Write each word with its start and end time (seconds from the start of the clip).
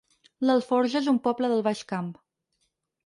L'Alforja 0.49 0.97
es 1.05 1.09
un 1.13 1.19
poble 1.27 1.51
del 1.53 1.63
Baix 1.69 1.85
Camp 1.93 2.09